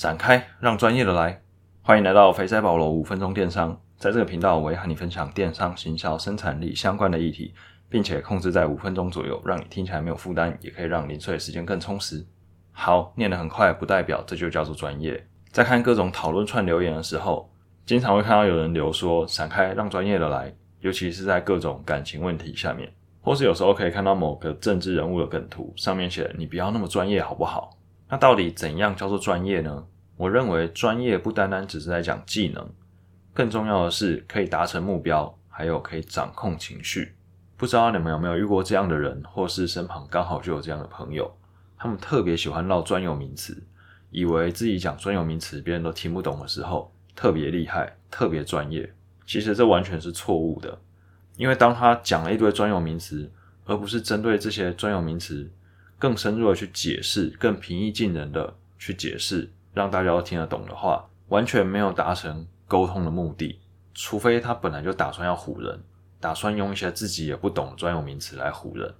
[0.00, 1.42] 闪开，让专业的来。
[1.82, 7.52] 欢迎来到肥仔保罗五分钟电商，在这个频道，我会和你分享电商、行销、生产力相关的议题，
[7.88, 12.24] 并且控制在五分钟左右，让你听起来没有负担，也可以让零碎的时间更充实。
[12.70, 15.26] 好，念得很快，不代表这就叫做专业。
[15.50, 17.50] 在看各种讨论串留言的时候，
[17.84, 22.88] 经常会看到有人留说“闪开，让专业的来”，尤其是在各种感情问题下面。
[23.20, 27.70] 或是有时候可以看到某个政治人物的梗图，上面写“你不要那么专业，好不好？”
[28.08, 29.86] 那到底怎样叫做专业呢？
[30.16, 32.68] 我认为专业不单单只是在讲技能，
[33.32, 37.14] 更重要的是可以达成目标，还有可以掌控情绪。
[37.56, 41.30] 不知道你们有没有遇过这样的人，或是身旁刚好就有这样的朋友，
[41.76, 43.62] 他们特别喜欢唠专有名词，
[44.10, 48.92] 以为自己讲专有名词别人都听不懂的时候，特别厉害，特别专业。
[49.26, 50.78] 其实这完全是错误的。
[51.36, 53.30] 因为当他讲了一堆专有名词，
[53.64, 55.48] 而不是针对这些专有名词
[55.98, 63.58] 更深入的去解释，更平易近人的去解释，让大家都听得懂的话，完全没有达成沟通的目的。
[63.94, 65.80] 除非他本来就打算要唬人，
[66.20, 68.94] 打算用一些自己也不懂的专有名词来唬人。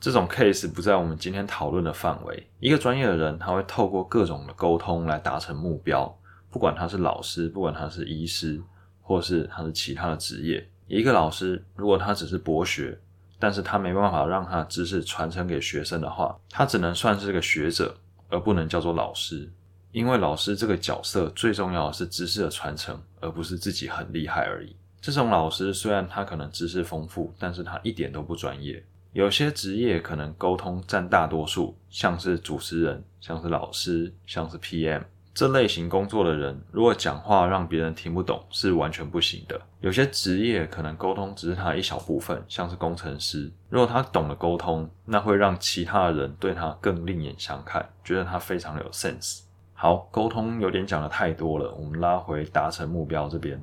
[0.00, 2.48] 这种 case 不在我们今天讨论的范围。
[2.58, 6.18] 一个专业的人，他会透过各种的沟通来达成目标，
[6.50, 8.60] 不管他是老师，不管他是医师，
[9.02, 10.66] 或是他是其他的职业。
[10.88, 12.98] 一个老师，如果他只是博学，
[13.40, 17.96] 但是他没办法让他的知识传承给学生的话，他只能算是个学者，
[18.28, 19.50] 而不能叫做老师。
[19.90, 24.76] 因为老师这个角色最重要的是知识的传承，而不是自己很厉害而已。
[25.00, 28.84] 这种老师虽然他可能知识丰富，但是他一点都不专业。
[29.12, 35.02] 有些职业可能沟通占大多数，像是主持人，像是老师，像是 PM。
[35.40, 39.58] 这类型工作的人，如果讲话让别人听不懂，是完全不行的。
[39.80, 49.40] 有些职业可能沟通只是他一小部分，像是工程师，如果他懂得沟通，那会让其他的人对他更另眼相看，觉得他非常有 sense。
[49.72, 53.58] 好，沟通有点讲的太多了，我们拉回达成目标这边。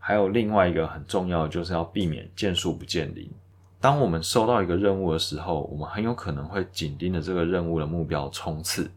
[0.00, 3.30] 还有另外一个很重要的，就是要避免见树不见林。
[3.80, 8.90] 当我们收到一个任务的时候，我们很有可能会紧盯着这个任务的目标冲刺，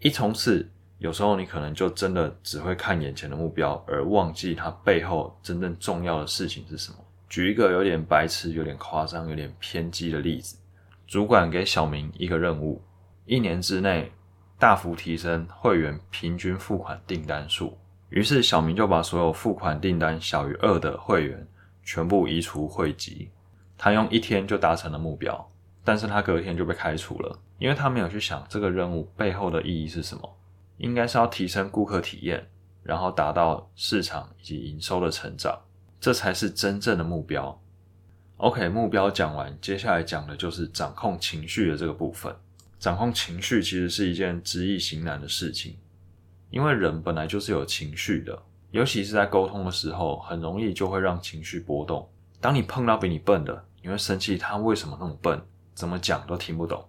[0.00, 0.68] 一冲刺。
[1.00, 6.98] 有时候你可能就真的只会看眼前的目标，而忘记它背后真正重要的事情是什么。
[7.26, 10.58] 举一个有点白痴、有点夸张、有点偏激的例子：
[11.06, 12.82] 主管给小明一个任务，
[13.24, 14.12] 一年之内
[14.58, 17.78] 大幅提升会员平均付款订单数。
[18.10, 21.48] 于是小明就把所有付款订单小于二的会员
[21.82, 23.30] 全部移除汇集。
[23.78, 25.50] 他用一天就达成了目标，
[25.82, 30.36] 但是他隔天就被开除了，因为他没有去想这个任务背后的意义是什么。
[30.80, 32.48] 应该是要提升顾客体验，
[32.82, 35.60] 然后达到市场以及营收的成长，
[36.00, 37.60] 这才是真正的目标。
[38.38, 42.34] OK，目标讲完，接下来讲的就是掌控情绪的这个部分。
[42.78, 45.76] 掌控情绪其实是一件知易行难的事情，
[46.48, 52.08] 因为人本来就是有情绪的，尤其是在沟通的时候，很容易就会让情绪波动。
[52.40, 55.38] 当你碰到比你笨的，你会生气，他为什么那么笨？
[55.74, 56.82] 怎么讲都听不懂。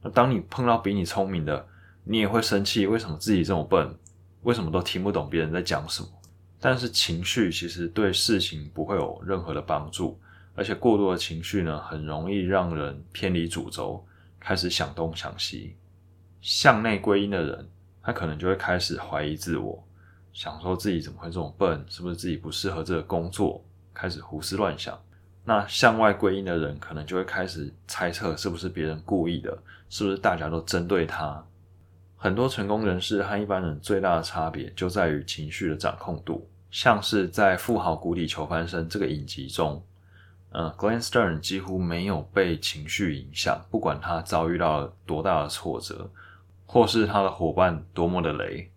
[0.00, 1.66] 那当你碰到比你聪明的，
[2.08, 3.92] 你也会生气，为什么自己这么笨？
[4.42, 6.08] 为什么都听不懂别人在讲什么？
[6.60, 10.16] 但是情绪其实对事情不会有任何的帮助，
[10.54, 14.06] 而且过多的情绪呢，很容易让人偏离主轴，
[14.38, 15.74] 开始想东想西。
[16.40, 17.68] 向内归因的人，
[18.00, 19.84] 他可能就会开始怀疑自我，
[20.32, 21.84] 想说自己怎么会这么笨？
[21.88, 23.64] 是不是自己不适合这个工作？
[23.92, 24.96] 开始胡思乱想。
[25.44, 29.58] 那向外归因的人，可能就会开始猜测，是不是别人故意的？
[29.90, 31.44] 是不是大家都针对他？
[32.26, 36.44] 很多成功人士和一般人最大的差别就在于情绪的掌控度。
[36.72, 39.80] 像是在《富豪谷底求翻身》这个影集中，
[40.50, 46.10] 呃，Glenn Stern 几乎没有被情绪影响，不管他遭遇到了多大的挫折，
[46.66, 48.68] 或是他的伙伴多么的雷，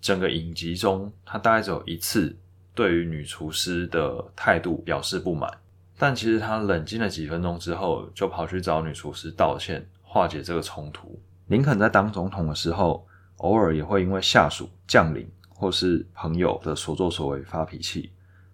[0.00, 2.36] 整个影集中他大概只有一次
[2.72, 5.52] 对于女厨师的态度表示不满，
[5.98, 11.20] 但其实他冷静了几分钟之后，就跑去找女厨师道歉，化解这个冲突。
[11.46, 18.10] 林肯在当总统的时候，偶尔也会因为下属、将领或是朋友的所作所为发脾气。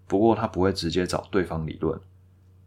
[0.07, 1.99] 不过他不会直接找对方理论，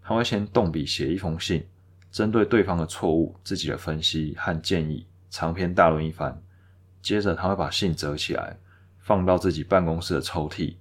[0.02, 1.64] 他会先动笔写一封信，
[2.10, 6.42] 针对对方的错误、自己的分析和建议，长篇大论一番。
[7.00, 8.56] 接着他会把信折起来，
[8.98, 10.74] 放到自己办公室的抽屉，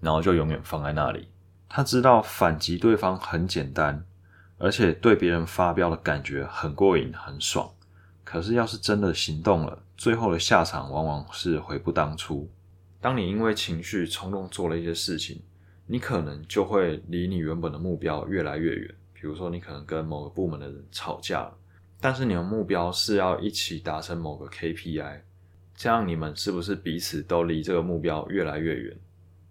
[0.00, 1.26] 然后就永远放在那里。
[1.68, 4.04] 他知道反击对方很简单，
[4.58, 7.68] 而且对别人发飙的感觉很过瘾、很爽。
[8.30, 12.46] 可是，要是真的行动了，最后的下场往往是悔不当初。
[13.00, 15.40] 当你因为情绪冲动做了一些事情，
[15.86, 18.94] 你可能就会离你原本的目标越来越远。
[19.14, 21.56] 比如说，你可能跟某个部门的人吵架了，
[22.02, 25.20] 但是你的目标是要一起达成某个 KPI，
[25.74, 28.94] 这样你们是不是彼此都离这个目标越来越远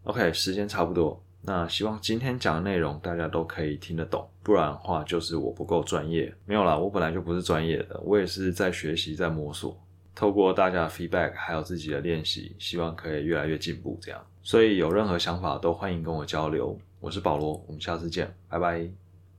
[0.03, 6.29] ？OK，时间差不多，那希望今天讲的内容大家都可以听得懂，不然的话就是我不够专业。
[6.45, 9.81] 没有啦，我本来就不是专业的，我也是在学习，在摸索。
[10.13, 13.97] 透过大家的 feedback，还有自己的练习，希望可以越来越进步。
[14.01, 16.77] 这样，所以有任何想法都欢迎跟我交流。
[16.99, 19.06] 我是保罗，我们下次见，拜拜。